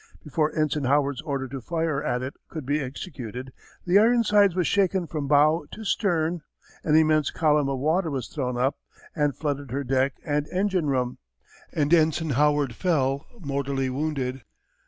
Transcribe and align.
Before 0.23 0.51
Ensign 0.57 0.85
Howard's 0.85 1.21
order 1.21 1.47
to 1.49 1.61
fire 1.61 2.03
at 2.03 2.23
it 2.23 2.33
could 2.49 2.65
be 2.65 2.79
executed, 2.79 3.53
the 3.85 3.99
Ironsides 3.99 4.55
was 4.55 4.65
shaken 4.65 5.05
from 5.05 5.27
bow 5.27 5.67
to 5.69 5.83
stern, 5.83 6.41
an 6.83 6.95
immense 6.95 7.29
column 7.29 7.69
of 7.69 7.77
water 7.77 8.09
was 8.09 8.27
thrown 8.27 8.57
up 8.57 8.77
and 9.15 9.37
flooded 9.37 9.69
her 9.69 9.83
deck 9.83 10.13
and 10.25 10.47
engine 10.47 10.87
room, 10.87 11.19
and 11.71 11.93
Ensign 11.93 12.31
Howard 12.31 12.73
fell, 12.73 13.27
mortally 13.41 13.91
wounded. 13.91 14.41